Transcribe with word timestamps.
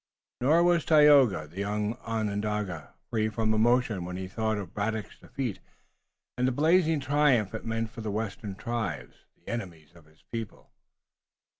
Nor 0.39 0.63
was 0.63 0.83
Tayoga, 0.83 1.45
the 1.47 1.59
young 1.59 1.93
Onondaga, 2.07 2.95
free 3.11 3.29
from 3.29 3.53
emotion 3.53 4.03
when 4.03 4.17
he 4.17 4.27
thought 4.27 4.57
of 4.57 4.73
Braddock's 4.73 5.19
defeat, 5.19 5.59
and 6.39 6.47
the 6.47 6.51
blazing 6.51 6.99
triumph 6.99 7.53
it 7.53 7.65
meant 7.65 7.91
for 7.91 8.01
the 8.01 8.09
western 8.09 8.55
tribes, 8.55 9.25
the 9.37 9.47
enemies 9.47 9.91
of 9.93 10.05
his 10.05 10.23
people. 10.31 10.71